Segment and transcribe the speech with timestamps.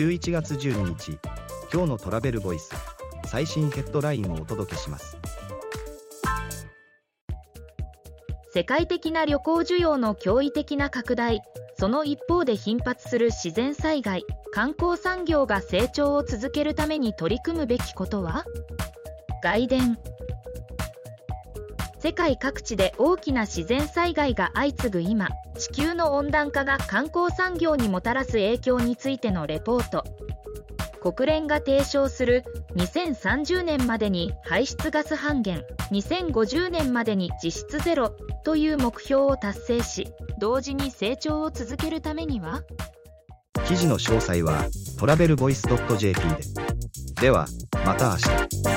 [0.00, 1.18] 11月12日
[1.70, 2.70] 今日のトラベルボイス
[3.26, 5.18] 最新ヘッドラインをお届けします。
[8.54, 11.42] 世界的な旅行需要の驚異的な拡大
[11.78, 18.46] その一方で頻発する自然災害観光産業が成長を続けるために取り組むべきことは？
[19.42, 19.98] 外伝。
[22.02, 25.28] 世界各地で大きな自然災害が相次ぐ今
[25.58, 30.04] 地球の温暖化が観光産業にもたらす影響についてのレポート。
[31.02, 32.44] 国連が提唱する
[32.76, 42.62] 2030年までに排出ガス半減2050年までに実質ゼロという目標を達成し同時に成長を続けるためには？
[43.66, 44.64] 記事の詳細は
[44.98, 45.62] トラベルボイス
[45.98, 46.36] .jp で。
[47.20, 47.46] では
[47.84, 48.69] また明日。